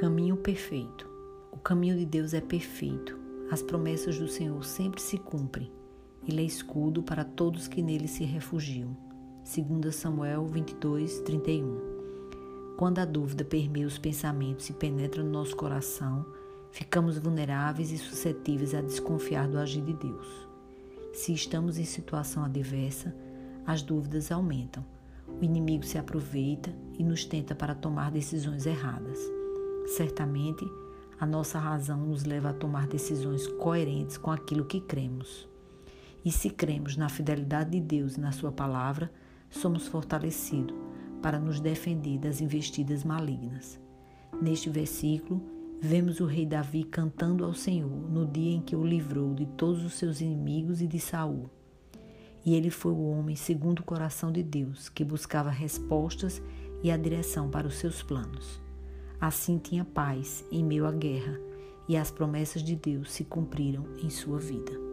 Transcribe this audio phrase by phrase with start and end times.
[0.00, 1.06] Caminho perfeito.
[1.52, 3.18] O caminho de Deus é perfeito.
[3.50, 5.70] As promessas do Senhor sempre se cumprem.
[6.26, 8.96] Ele é escudo para todos que nele se refugiam.
[9.44, 12.74] 2 Samuel 22, 31.
[12.78, 16.24] Quando a dúvida permeia os pensamentos e penetra no nosso coração,
[16.72, 20.48] ficamos vulneráveis e suscetíveis a desconfiar do agir de Deus.
[21.12, 23.14] Se estamos em situação adversa,
[23.66, 24.82] as dúvidas aumentam.
[25.28, 29.39] O inimigo se aproveita e nos tenta para tomar decisões erradas.
[30.00, 30.66] Certamente,
[31.20, 35.46] a nossa razão nos leva a tomar decisões coerentes com aquilo que cremos.
[36.24, 39.12] E se cremos na fidelidade de Deus e na Sua palavra,
[39.50, 40.74] somos fortalecidos
[41.20, 43.78] para nos defender das investidas malignas.
[44.40, 45.42] Neste versículo,
[45.82, 49.84] vemos o rei Davi cantando ao Senhor no dia em que o livrou de todos
[49.84, 51.50] os seus inimigos e de Saul.
[52.42, 56.40] E ele foi o homem segundo o coração de Deus, que buscava respostas
[56.82, 58.69] e a direção para os seus planos.
[59.20, 61.38] Assim tinha paz em meio à guerra,
[61.88, 64.89] e as promessas de Deus se cumpriram em sua vida.